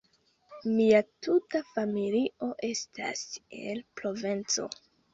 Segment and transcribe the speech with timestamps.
[0.77, 3.25] Mia tuta familio estas
[3.63, 4.71] el Provenco.